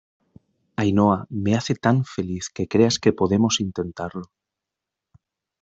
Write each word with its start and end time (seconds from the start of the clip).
Ainhoa, 0.83 1.19
me 1.43 1.51
hace 1.57 1.75
tan 1.85 1.97
feliz 2.13 2.45
que 2.55 2.67
creas 2.73 2.97
que 3.03 3.13
podemos 3.19 3.55
intentarlo. 3.67 4.25